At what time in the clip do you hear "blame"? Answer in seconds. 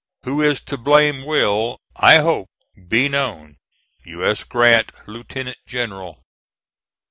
0.79-1.25